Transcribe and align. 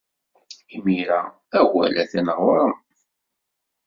Imir-a, 0.75 1.21
awal 1.59 1.93
atan 2.03 2.27
ɣer-m. 2.37 2.73